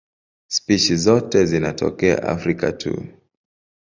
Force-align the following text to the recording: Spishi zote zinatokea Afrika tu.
Spishi 0.47 0.95
zote 0.97 1.45
zinatokea 1.45 2.23
Afrika 2.23 2.71
tu. 2.71 3.05